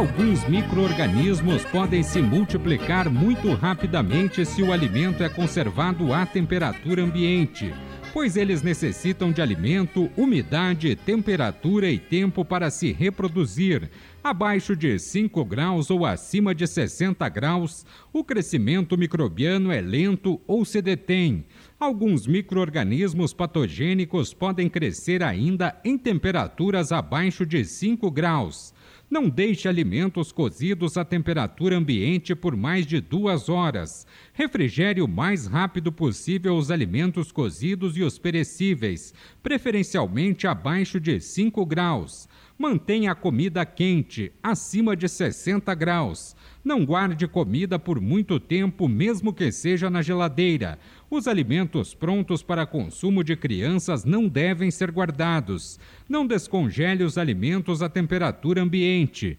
[0.00, 7.70] Alguns micro-organismos podem se multiplicar muito rapidamente se o alimento é conservado à temperatura ambiente,
[8.10, 13.90] pois eles necessitam de alimento, umidade, temperatura e tempo para se reproduzir.
[14.24, 20.64] Abaixo de 5 graus ou acima de 60 graus, o crescimento microbiano é lento ou
[20.64, 21.44] se detém.
[21.78, 28.72] Alguns micro-organismos patogênicos podem crescer ainda em temperaturas abaixo de 5 graus.
[29.10, 34.06] Não deixe alimentos cozidos à temperatura ambiente por mais de duas horas.
[34.32, 41.66] Refrigere o mais rápido possível os alimentos cozidos e os perecíveis, preferencialmente abaixo de 5
[41.66, 42.28] graus.
[42.56, 46.36] Mantenha a comida quente, acima de 60 graus.
[46.62, 50.78] Não guarde comida por muito tempo, mesmo que seja na geladeira.
[51.12, 55.76] Os alimentos prontos para consumo de crianças não devem ser guardados.
[56.08, 59.36] Não descongele os alimentos à temperatura ambiente.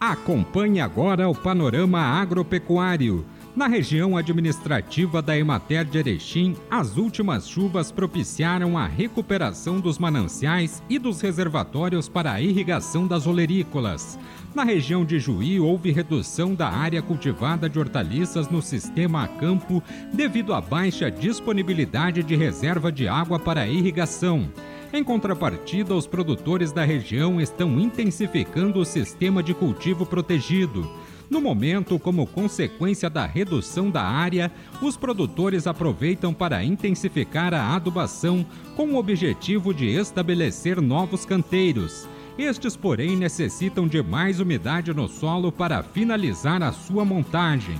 [0.00, 3.24] Acompanhe agora o panorama agropecuário.
[3.56, 10.82] Na região administrativa da Emater de Erechim, as últimas chuvas propiciaram a recuperação dos mananciais
[10.90, 14.18] e dos reservatórios para a irrigação das olerícolas.
[14.54, 19.82] Na região de Juí, houve redução da área cultivada de hortaliças no sistema a campo
[20.12, 24.50] devido à baixa disponibilidade de reserva de água para irrigação.
[24.92, 30.86] Em contrapartida, os produtores da região estão intensificando o sistema de cultivo protegido.
[31.28, 34.50] No momento, como consequência da redução da área,
[34.80, 42.08] os produtores aproveitam para intensificar a adubação com o objetivo de estabelecer novos canteiros.
[42.38, 47.76] Estes, porém, necessitam de mais umidade no solo para finalizar a sua montagem.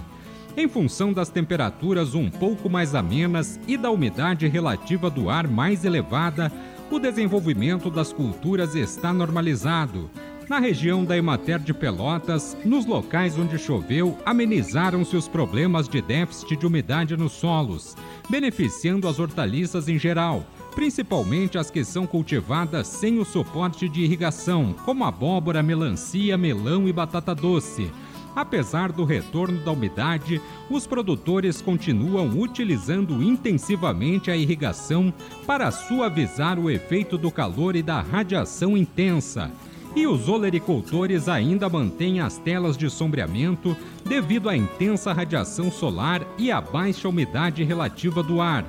[0.56, 5.84] Em função das temperaturas um pouco mais amenas e da umidade relativa do ar mais
[5.84, 6.50] elevada,
[6.90, 10.10] o desenvolvimento das culturas está normalizado.
[10.48, 16.56] Na região da Emater de Pelotas, nos locais onde choveu, amenizaram-se os problemas de déficit
[16.56, 17.96] de umidade nos solos,
[18.30, 24.72] beneficiando as hortaliças em geral, principalmente as que são cultivadas sem o suporte de irrigação,
[24.84, 27.90] como abóbora, melancia, melão e batata doce.
[28.36, 30.40] Apesar do retorno da umidade,
[30.70, 35.12] os produtores continuam utilizando intensivamente a irrigação
[35.44, 39.50] para suavizar o efeito do calor e da radiação intensa.
[39.96, 43.74] E os olericultores ainda mantêm as telas de sombreamento
[44.04, 48.62] devido à intensa radiação solar e à baixa umidade relativa do ar.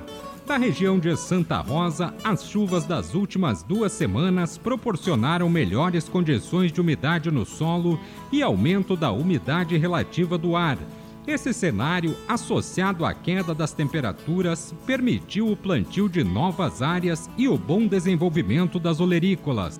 [0.46, 6.80] Na região de Santa Rosa, as chuvas das últimas duas semanas proporcionaram melhores condições de
[6.80, 8.00] umidade no solo
[8.32, 10.78] e aumento da umidade relativa do ar.
[11.26, 17.58] Esse cenário, associado à queda das temperaturas, permitiu o plantio de novas áreas e o
[17.58, 19.78] bom desenvolvimento das olerícolas.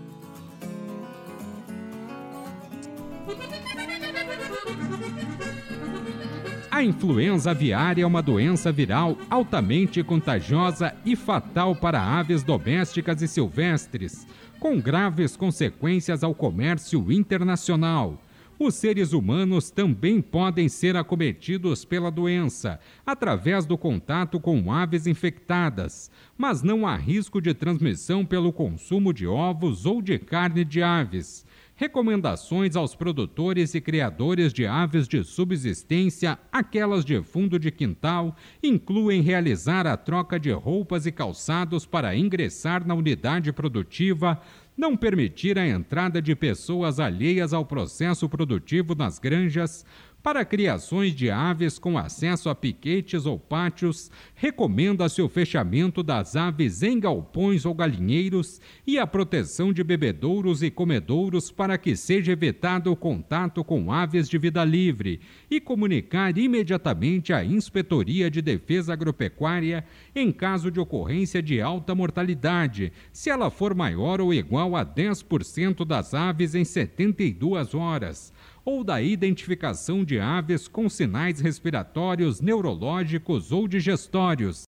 [6.78, 13.27] A influenza aviária é uma doença viral altamente contagiosa e fatal para aves domésticas e
[13.27, 14.25] silvestres,
[14.61, 18.22] com graves consequências ao comércio internacional.
[18.61, 26.12] Os seres humanos também podem ser acometidos pela doença através do contato com aves infectadas,
[26.37, 31.44] mas não há risco de transmissão pelo consumo de ovos ou de carne de aves.
[31.81, 39.22] Recomendações aos produtores e criadores de aves de subsistência, aquelas de fundo de quintal, incluem
[39.22, 44.43] realizar a troca de roupas e calçados para ingressar na unidade produtiva,
[44.76, 49.87] não permitir a entrada de pessoas alheias ao processo produtivo nas granjas,
[50.20, 56.82] para criações de aves com acesso a piquetes ou pátios, recomenda-se o fechamento das aves
[56.82, 62.91] em galpões ou galinheiros e a proteção de bebedouros e comedouros para que seja evitado
[62.91, 69.85] o contato com aves de vida livre e comunicar imediatamente à Inspetoria de Defesa Agropecuária
[70.14, 75.85] em caso de ocorrência de alta mortalidade, se ela for maior ou igual a 10%
[75.85, 78.32] das aves em 72 horas
[78.69, 84.65] ou da identificação de aves com sinais respiratórios, neurológicos ou digestórios.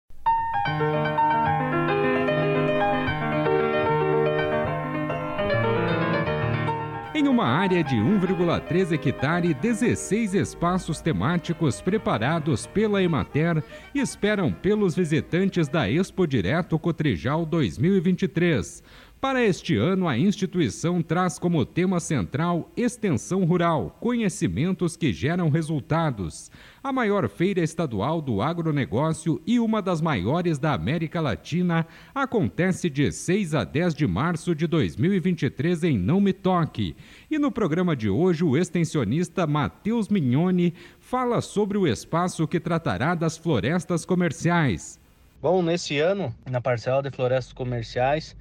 [7.13, 13.61] Em uma área de 1,3 hectare, 16 espaços temáticos preparados pela Emater
[13.93, 18.81] esperam pelos visitantes da Expo Direto Cotrijal 2023.
[19.21, 26.49] Para este ano, a instituição traz como tema central Extensão Rural, conhecimentos que geram resultados.
[26.81, 31.85] A maior feira estadual do agronegócio e uma das maiores da América Latina
[32.15, 36.95] acontece de 6 a 10 de março de 2023 em Não Me Toque.
[37.29, 43.15] E no programa de hoje, o extensionista Matheus Mignoni fala sobre o espaço que tratará
[43.15, 44.97] das florestas comerciais.
[45.41, 48.33] Bom, nesse ano, na parcela de florestas comerciais,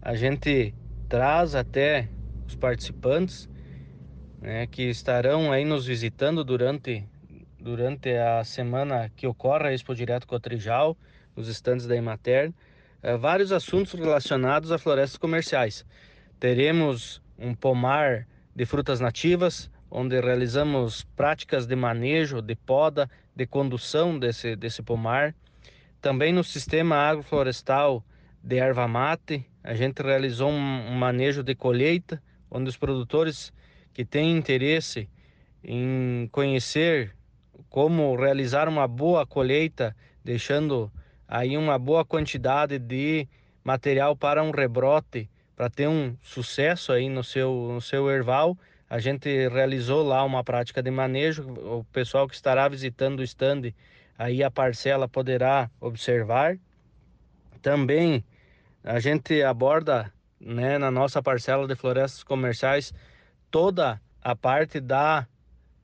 [0.00, 0.74] a gente
[1.08, 2.08] traz até
[2.46, 3.48] os participantes
[4.40, 7.04] né, que estarão aí nos visitando durante,
[7.58, 10.96] durante a semana que ocorre a Expo Direto Cotrijal,
[11.36, 12.52] nos estandes da Emater,
[13.02, 15.84] é, vários assuntos relacionados a florestas comerciais.
[16.40, 24.18] Teremos um pomar de frutas nativas, onde realizamos práticas de manejo, de poda, de condução
[24.18, 25.34] desse, desse pomar.
[26.00, 28.04] Também no sistema agroflorestal
[28.42, 33.52] de erva mate, a gente realizou um, manejo de colheita, onde os produtores
[33.92, 35.06] que têm interesse
[35.62, 37.14] em conhecer
[37.68, 39.94] como realizar uma boa colheita,
[40.24, 40.90] deixando
[41.28, 43.28] aí uma boa quantidade de
[43.62, 48.56] material para um rebrote, para ter um sucesso aí no seu, no seu erval.
[48.88, 51.42] A gente realizou lá uma prática de manejo.
[51.42, 53.74] O pessoal que estará visitando o stand,
[54.16, 56.56] aí a parcela poderá observar.
[57.60, 58.24] Também
[58.82, 62.92] a gente aborda né, na nossa parcela de florestas comerciais
[63.50, 65.26] toda a parte da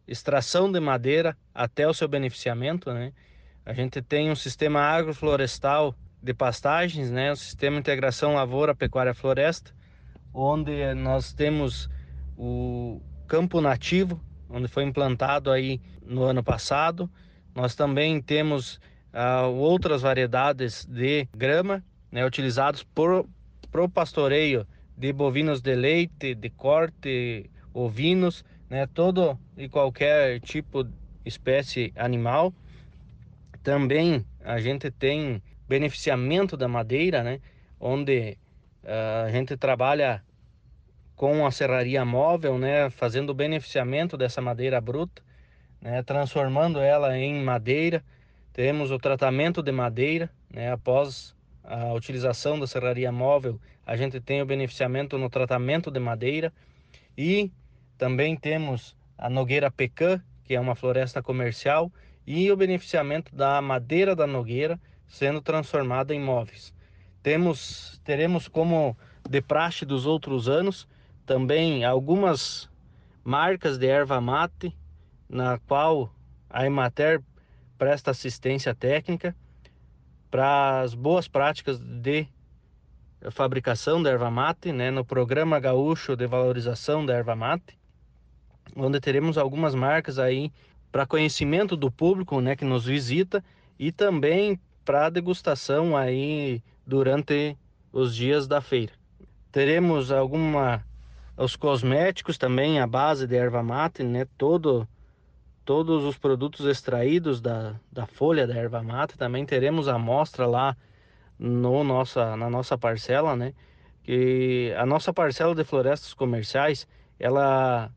[0.06, 2.93] extração de madeira até o seu beneficiamento.
[2.93, 3.12] Né?
[3.64, 9.12] A gente tem um sistema agroflorestal de pastagens, né, o sistema de integração lavoura, pecuária,
[9.12, 9.73] floresta,
[10.32, 11.88] onde nós temos
[12.37, 17.11] o campo nativo, onde foi implantado aí no ano passado.
[17.55, 18.76] Nós também temos
[19.12, 23.26] uh, outras variedades de grama né, utilizados por
[23.72, 24.64] pro pastoreio
[24.96, 30.87] de bovinos de leite, de corte, ovinos, né, todo e qualquer tipo
[31.25, 32.55] espécie animal.
[33.64, 37.40] Também a gente tem beneficiamento da madeira, né,
[37.81, 38.38] onde
[38.84, 40.22] uh, a gente trabalha
[41.17, 45.20] com a serraria móvel, né, fazendo o beneficiamento dessa madeira bruta,
[45.81, 48.05] né, transformando ela em madeira.
[48.52, 51.33] Temos o tratamento de madeira, né, após
[51.64, 56.52] a utilização da serraria móvel, a gente tem o beneficiamento no tratamento de madeira
[57.16, 57.50] e
[57.96, 61.90] também temos a nogueira pecan, que é uma floresta comercial,
[62.26, 66.75] e o beneficiamento da madeira da nogueira sendo transformada em móveis.
[67.22, 68.96] Temos, teremos como
[69.28, 70.87] de praxe dos outros anos
[71.25, 72.69] também algumas
[73.22, 74.76] marcas de erva mate,
[75.28, 76.14] na qual
[76.50, 77.22] a Emater
[77.78, 79.34] presta assistência técnica
[80.34, 82.26] para as boas práticas de
[83.31, 87.78] fabricação da erva mate, né, no programa gaúcho de valorização da erva mate,
[88.75, 90.50] onde teremos algumas marcas aí
[90.90, 93.44] para conhecimento do público, né, que nos visita
[93.78, 97.56] e também para degustação aí durante
[97.93, 98.93] os dias da feira.
[99.53, 100.84] Teremos alguma
[101.36, 104.84] os cosméticos também a base de erva mate, né, todo
[105.65, 109.17] todos os produtos extraídos da, da folha da erva mate.
[109.17, 110.77] Também teremos amostra lá
[111.39, 113.55] no nossa, na nossa parcela, né?
[114.03, 116.87] Que a nossa parcela de florestas comerciais,
[117.19, 117.91] ela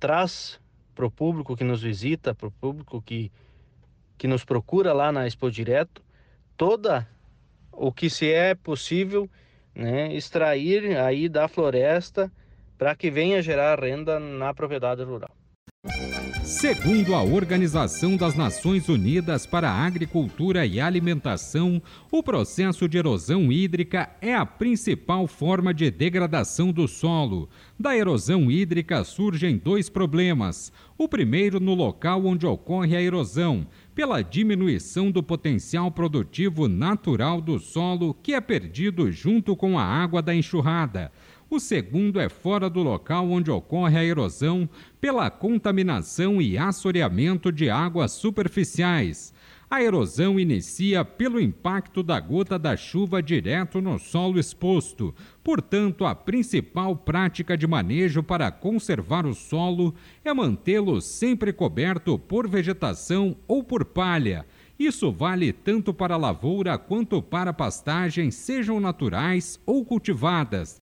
[0.00, 0.60] traz
[0.94, 3.30] para o público que nos visita, para o público que,
[4.18, 6.02] que nos procura lá na Expo Direto,
[6.56, 7.08] toda
[7.70, 9.30] o que se é possível
[9.74, 12.30] né, extrair aí da floresta
[12.76, 15.30] para que venha gerar renda na propriedade rural.
[16.52, 23.50] Segundo a Organização das Nações Unidas para a Agricultura e Alimentação, o processo de erosão
[23.50, 27.48] hídrica é a principal forma de degradação do solo.
[27.80, 30.70] Da erosão hídrica surgem dois problemas.
[30.98, 37.58] O primeiro, no local onde ocorre a erosão, pela diminuição do potencial produtivo natural do
[37.58, 41.10] solo, que é perdido junto com a água da enxurrada.
[41.52, 44.66] O segundo é fora do local onde ocorre a erosão
[44.98, 49.34] pela contaminação e assoreamento de águas superficiais.
[49.68, 55.14] A erosão inicia pelo impacto da gota da chuva direto no solo exposto.
[55.44, 59.94] Portanto, a principal prática de manejo para conservar o solo
[60.24, 64.46] é mantê-lo sempre coberto por vegetação ou por palha.
[64.78, 70.81] Isso vale tanto para a lavoura quanto para pastagens, sejam naturais ou cultivadas.